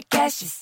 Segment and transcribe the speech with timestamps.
[0.00, 0.60] Podcasts.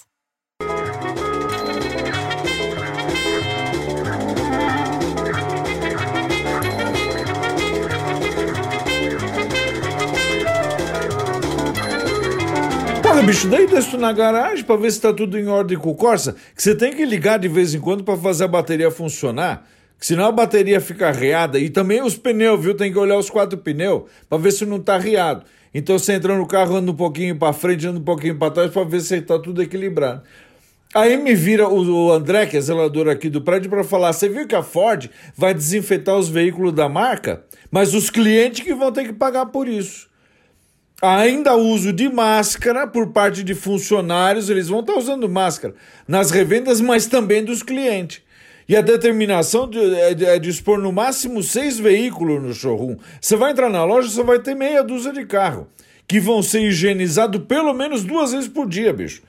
[13.03, 15.95] Porra, bicho, daí desço na garagem pra ver se tá tudo em ordem com o
[15.95, 19.65] Corsa, que você tem que ligar de vez em quando pra fazer a bateria funcionar,
[19.99, 21.59] que senão a bateria fica arreada.
[21.59, 22.75] E também os pneus, viu?
[22.75, 25.45] Tem que olhar os quatro pneus pra ver se não tá arriado.
[25.75, 28.71] Então você entra no carro, anda um pouquinho pra frente, anda um pouquinho pra trás
[28.71, 30.23] pra ver se tá tudo equilibrado.
[30.95, 34.47] Aí me vira o, André, que é zelador aqui do prédio, pra falar: você viu
[34.47, 39.05] que a Ford vai desinfetar os veículos da marca, mas os clientes que vão ter
[39.05, 40.09] que pagar por isso.
[41.01, 45.75] Ainda uso de máscara por parte de funcionários, eles vão estar usando máscara
[46.09, 48.23] nas revendas, mas também dos clientes.
[48.69, 52.97] E a determinação de, é, de, é dispor no máximo seis veículos no showroom.
[53.19, 55.69] Você vai entrar na loja, você vai ter meia dúzia de carro,
[56.07, 59.23] que vão ser higienizados pelo menos duas vezes por dia, bicho.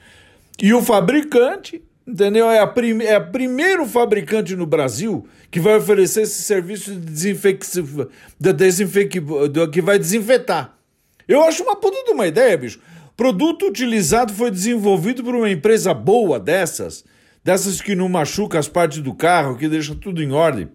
[0.62, 2.52] E o fabricante, entendeu?
[2.52, 7.00] É a, prim é a primeiro fabricante no Brasil que vai oferecer esse serviço de
[7.00, 10.78] desinfecção, de desinfec de, que vai desinfetar.
[11.26, 12.81] Eu acho uma puta de uma ideia, bicho.
[13.16, 17.06] Produto utilizado foi desenvolvido por uma empresa boa dessas,
[17.50, 20.69] dessas que não machuca as partes do carro, que deixa tudo em ordem.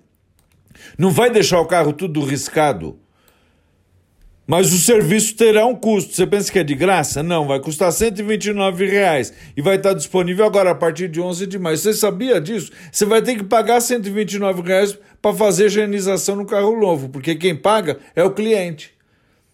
[0.98, 2.98] Não vai deixar o carro tudo riscado.
[4.44, 6.12] Mas o serviço terá um custo.
[6.12, 7.22] Você pensa que é de graça?
[7.22, 11.60] Não, vai custar 129 reais e vai estar disponível agora a partir de 11 de
[11.60, 11.78] maio.
[11.78, 12.72] Você sabia disso?
[12.90, 17.54] Você vai ter que pagar 129 reais para fazer higienização no carro novo, porque quem
[17.54, 18.92] paga é o cliente.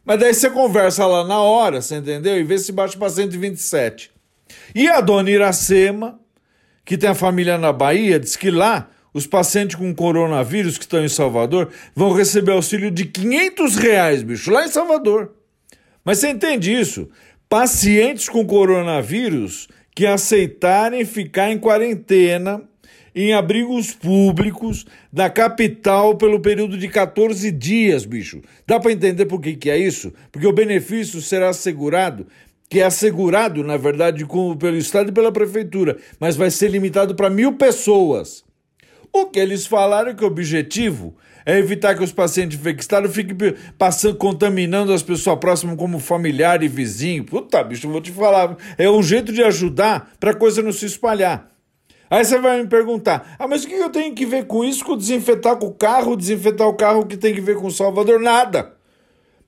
[0.07, 2.41] Mas daí você conversa lá na hora, você entendeu?
[2.41, 4.11] E vê se bate para 127.
[4.75, 6.19] E a dona Iracema,
[6.91, 11.05] que tem a família na Bahia, diz que lá os pacientes com coronavírus que estão
[11.05, 15.31] em Salvador vão receber auxílio de 500 reais, bicho, lá em Salvador.
[16.05, 17.09] Mas você entende isso?
[17.49, 22.61] Pacientes com coronavírus que aceitarem ficar em quarentena
[23.15, 28.43] em abrigos públicos da capital pelo período de 14 dias, bicho.
[28.67, 30.13] Dá para entender por que, que é isso?
[30.33, 32.27] Porque o benefício será assegurado,
[32.71, 37.17] que é assegurado, na verdade, com, pelo Estado e pela Prefeitura, mas vai ser limitado
[37.17, 38.45] para mil pessoas.
[39.13, 43.37] O que eles falaram é que o objetivo é evitar que os pacientes infectados fiquem
[43.77, 47.25] passando, contaminando as pessoas próximas como familiar e vizinho.
[47.25, 48.57] Puta, bicho, eu vou te falar.
[48.79, 51.51] É um jeito de ajudar para a coisa não se espalhar.
[52.09, 54.85] Aí você vai me perguntar: ah, mas o que eu tenho que ver com isso,
[54.85, 58.21] com desinfetar com o carro, desinfetar o carro, que tem que ver com Salvador?
[58.21, 58.75] Nada.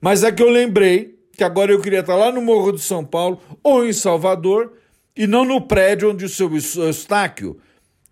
[0.01, 3.03] Mas é que eu lembrei que agora eu queria estar lá no Morro de São
[3.03, 4.73] Paulo ou em Salvador
[5.15, 7.59] e não no prédio onde o seu Eustáquio,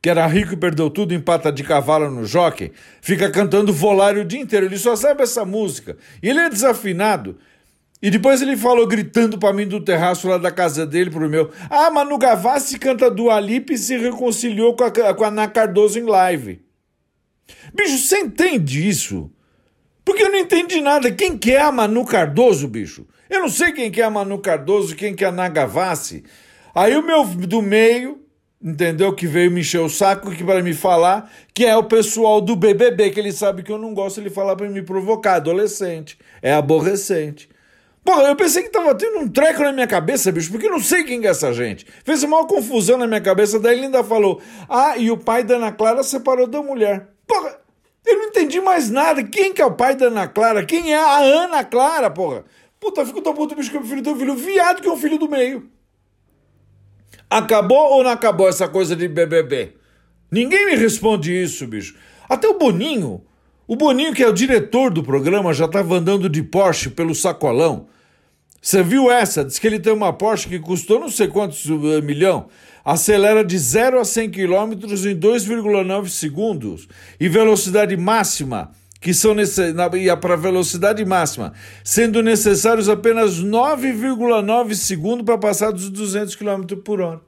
[0.02, 2.72] que era rico e perdeu tudo em pata de cavalo no jockey,
[3.02, 4.66] fica cantando volário o dia inteiro.
[4.66, 5.98] Ele só sabe essa música.
[6.22, 7.38] E ele é desafinado.
[8.02, 11.52] E depois ele falou gritando para mim do terraço lá da casa dele pro meu.
[11.70, 16.00] Ah, Manu Gavassi canta do Alipe e se reconciliou com a, com a Ana Cardoso
[16.00, 16.66] em live.
[17.74, 19.31] Bicho, você entende isso?
[20.12, 21.10] Porque eu não entendi nada.
[21.10, 23.08] Quem que é a Manu Cardoso, bicho?
[23.30, 26.26] Eu não sei quem que é a Manu Cardoso, quem que é a Ana Gavassi.
[26.76, 28.20] Aí o meu do meio,
[28.62, 29.16] entendeu?
[29.16, 32.58] Que veio me encher o saco que para me falar, que é o pessoal do
[32.58, 36.52] BBB, que ele sabe que eu não gosto, ele falar para me provocar, adolescente, é
[36.52, 37.48] aborrecente.
[38.04, 40.82] Porra, eu pensei que tava tendo um treco na minha cabeça, bicho, porque eu não
[40.82, 41.88] sei quem é essa gente.
[42.04, 45.56] Fez uma confusão na minha cabeça, daí ele ainda falou: Ah, e o pai da
[45.56, 47.08] Ana Clara separou da mulher.
[47.26, 47.61] Porra,
[48.06, 49.23] eu não entendi mais nada.
[49.23, 50.66] Quem que é o pai da Ana Clara?
[50.66, 52.44] Quem é a Ana Clara, porra?
[52.79, 55.19] Puta, fico tão puto, bicho, que eu prefiro ter um filho viado que um filho
[55.19, 55.69] do meio.
[57.29, 59.75] Acabou ou não acabou essa coisa de BBB?
[60.31, 61.95] Ninguém me responde isso, bicho.
[62.28, 63.23] Até o Boninho,
[63.67, 67.88] o Boninho, que é o diretor do programa, já estava andando de Porsche pelo sacolão.
[68.62, 69.44] Você viu essa?
[69.44, 72.48] Diz que ele tem uma Porsche que custou não sei quantos uh, milhão.
[72.86, 76.88] Acelera de 0 a 100 km em 2,9 segundos.
[77.20, 85.40] E velocidade máxima, que são e para velocidade máxima, sendo necessários apenas 9,9 segundos para
[85.40, 87.19] passar dos 200 km por hora.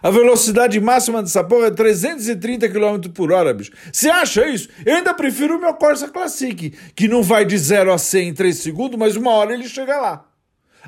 [0.00, 3.72] A velocidade máxima dessa porra é 330 km por hora, bicho.
[3.92, 4.68] Você acha isso?
[4.86, 8.34] Eu ainda prefiro o meu Corsa Classic, que não vai de 0 a 100 em
[8.34, 10.33] 3 segundos, mas uma hora ele chega lá.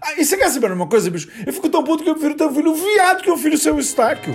[0.01, 1.29] Ah, e você quer saber uma coisa, bicho?
[1.47, 3.79] Eu fico tão puto que eu prefiro ter um filho viado que um filho seu
[3.79, 4.35] estáquio.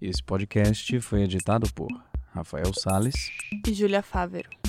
[0.00, 1.88] Esse podcast foi editado por
[2.32, 3.14] Rafael Sales
[3.66, 4.59] e Júlia Fávero.